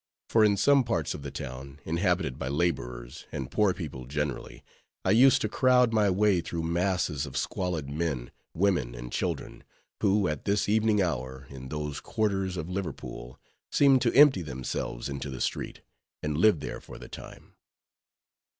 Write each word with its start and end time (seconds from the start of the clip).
For 0.29 0.43
in 0.43 0.57
some 0.57 0.83
parts 0.83 1.13
of 1.13 1.21
the 1.21 1.29
town, 1.29 1.79
inhabited 1.85 2.39
by 2.39 2.47
laborers, 2.47 3.27
and 3.31 3.51
poor 3.51 3.71
people 3.71 4.05
generally; 4.07 4.63
I 5.05 5.11
used 5.11 5.41
to 5.41 5.47
crowd 5.47 5.93
my 5.93 6.09
way 6.09 6.41
through 6.41 6.63
masses 6.63 7.27
of 7.27 7.37
squalid 7.37 7.87
men, 7.87 8.31
women, 8.55 8.95
and 8.95 9.11
children, 9.11 9.63
who 9.99 10.27
at 10.27 10.45
this 10.45 10.67
evening 10.67 11.03
hour, 11.03 11.45
in 11.51 11.69
those 11.69 11.99
quarters 12.01 12.57
of 12.57 12.67
Liverpool, 12.67 13.39
seem 13.71 13.99
to 13.99 14.11
empty 14.15 14.41
themselves 14.41 15.07
into 15.07 15.29
the 15.29 15.39
street, 15.39 15.81
and 16.23 16.35
live 16.35 16.61
there 16.61 16.81
for 16.81 16.97
the 16.97 17.07
time. 17.07 17.53